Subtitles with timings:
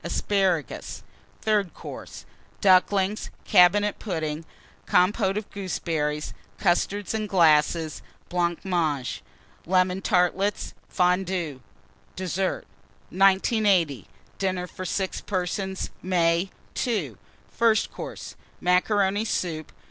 [0.03, 1.03] Asparagus.
[1.43, 2.25] THIRD COURSE.
[2.59, 3.29] Ducklings.
[3.45, 4.45] Cabinet Pudding.
[4.87, 6.33] Compôte of Gooseberries.
[6.57, 8.01] Custards in Glasses.
[8.27, 9.21] Blancmange.
[9.67, 10.73] Lemon Tartlets.
[10.89, 11.61] Fondue.
[12.15, 12.65] DESSERT.
[13.11, 14.07] 1980.
[14.39, 16.49] DINNER FOR 6 PERSONS (May).
[16.87, 17.15] II.
[17.51, 18.35] FIRST COURSE.
[18.59, 19.71] Macaroni Soup.